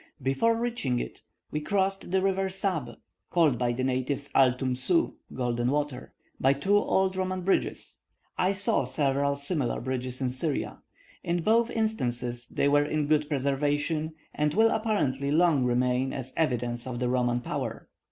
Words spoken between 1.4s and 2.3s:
we crossed the